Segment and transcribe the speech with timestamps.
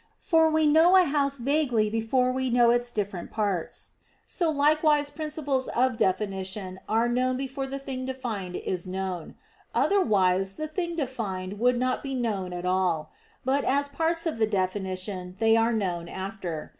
[0.17, 3.91] For we know a house vaguely before we know its different parts.
[4.25, 9.35] So likewise principles of definition are known before the thing defined is known;
[9.75, 13.11] otherwise the thing defined would not be known at all.
[13.45, 16.69] But as parts of the definition they are known after.